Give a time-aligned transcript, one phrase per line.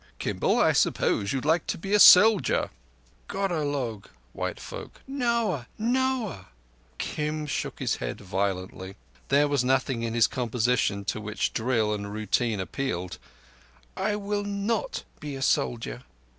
[0.17, 2.71] Kimball, I suppose you'd like to be a soldier?"
[3.27, 4.99] "Gorah log (white folk).
[5.05, 5.65] No ah!
[5.77, 6.45] No ah!"
[6.97, 8.95] Kim shook his head violently.
[9.27, 13.19] There was nothing in his composition to which drill and routine appealed.
[13.95, 16.01] "I will not be a soldier."